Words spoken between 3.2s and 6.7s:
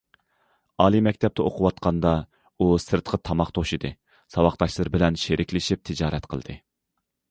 تاماق توشۇدى، ساۋاقداشلىرى بىلەن شېرىكلىشىپ تىجارەت قىلدى.